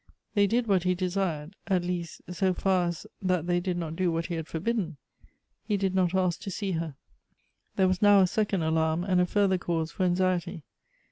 They 0.33 0.47
did 0.47 0.65
what 0.65 0.81
he 0.81 0.95
desired; 0.95 1.55
at 1.67 1.83
least, 1.83 2.23
so 2.31 2.55
far 2.55 2.87
as 2.87 3.05
that 3.21 3.45
they 3.45 3.59
did 3.59 3.77
not 3.77 3.95
do 3.95 4.11
what 4.11 4.25
he 4.25 4.33
had 4.33 4.47
forbidden. 4.47 4.97
He 5.63 5.77
did 5.77 5.93
not 5.93 6.15
ask 6.15 6.41
to 6.41 6.49
see 6.49 6.71
her. 6.71 6.95
There 7.75 7.87
was 7.87 8.01
now 8.01 8.21
a 8.21 8.25
second 8.25 8.63
alarm, 8.63 9.03
and 9.03 9.21
a 9.21 9.27
further 9.27 9.59
cause 9.59 9.91
for 9.91 10.01
anxiety. 10.03 10.63